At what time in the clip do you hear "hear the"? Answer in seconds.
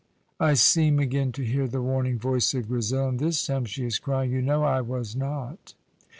1.45-1.79